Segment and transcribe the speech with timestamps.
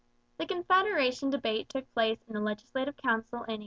[0.39, 3.59] The Confederation debate took place in the Legislative Council in 1870.